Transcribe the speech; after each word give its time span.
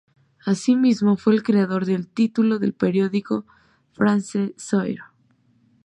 Asimismo 0.47 1.15
fue 1.15 1.33
el 1.35 1.43
creador 1.43 1.85
del 1.85 2.07
título 2.07 2.57
del 2.57 2.73
periódico 2.73 3.45
"France-Soir". 3.91 5.01